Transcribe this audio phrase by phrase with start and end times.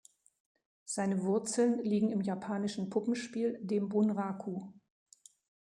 [0.83, 4.71] Seine Wurzeln liegen im japanischen Puppenspiel, dem Bunraku.